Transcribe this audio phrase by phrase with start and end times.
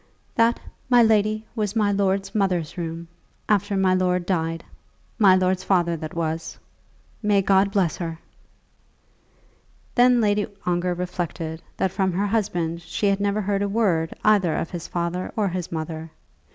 [0.33, 0.59] "That,
[0.89, 3.07] my lady, was my lord's mother's room,
[3.47, 4.63] after my lord died,
[5.19, 6.57] my lord's father that was;
[7.21, 8.17] may God bless her."
[9.93, 14.55] Then Lady Ongar reflected that from her husband she had never heard a word either
[14.55, 16.09] of his father or his mother.